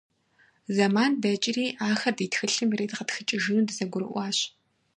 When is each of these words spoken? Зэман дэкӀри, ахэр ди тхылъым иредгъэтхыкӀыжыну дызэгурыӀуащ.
Зэман 0.75 1.11
дэкӀри, 1.21 1.65
ахэр 1.87 2.13
ди 2.17 2.27
тхылъым 2.31 2.69
иредгъэтхыкӀыжыну 2.71 3.65
дызэгурыӀуащ. 3.67 4.37